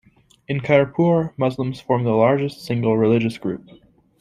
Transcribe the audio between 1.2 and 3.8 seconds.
Muslims form the largest single religious group.